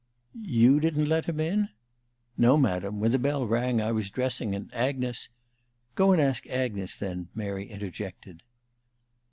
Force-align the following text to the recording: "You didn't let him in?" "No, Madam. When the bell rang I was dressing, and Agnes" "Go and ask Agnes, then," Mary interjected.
"You 0.41 0.79
didn't 0.79 1.05
let 1.07 1.25
him 1.25 1.39
in?" 1.39 1.69
"No, 2.35 2.57
Madam. 2.57 2.99
When 2.99 3.11
the 3.11 3.19
bell 3.19 3.45
rang 3.45 3.79
I 3.79 3.91
was 3.91 4.09
dressing, 4.09 4.55
and 4.55 4.73
Agnes" 4.73 5.29
"Go 5.95 6.11
and 6.11 6.19
ask 6.19 6.47
Agnes, 6.47 6.95
then," 6.95 7.27
Mary 7.35 7.69
interjected. 7.69 8.41